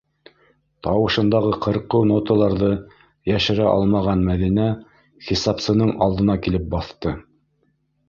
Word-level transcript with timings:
-Тауышындағы 0.85 1.51
ҡырҡыу 1.65 2.07
ноталарҙы 2.13 2.71
йәшерә 3.35 3.69
алмаған 3.75 4.27
Мәҙинә 4.33 4.69
хисапсының 5.31 5.97
алдына 6.09 6.43
килеп 6.49 6.71
баҫты. 6.77 7.19